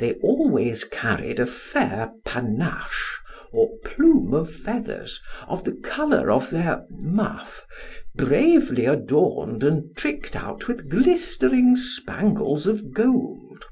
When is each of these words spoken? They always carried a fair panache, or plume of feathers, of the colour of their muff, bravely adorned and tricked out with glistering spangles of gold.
They 0.00 0.14
always 0.14 0.82
carried 0.82 1.38
a 1.38 1.46
fair 1.46 2.10
panache, 2.24 3.20
or 3.52 3.70
plume 3.84 4.34
of 4.34 4.52
feathers, 4.52 5.22
of 5.46 5.62
the 5.62 5.74
colour 5.74 6.28
of 6.28 6.50
their 6.50 6.84
muff, 6.90 7.64
bravely 8.16 8.84
adorned 8.86 9.62
and 9.62 9.96
tricked 9.96 10.34
out 10.34 10.66
with 10.66 10.90
glistering 10.90 11.76
spangles 11.76 12.66
of 12.66 12.92
gold. 12.92 13.66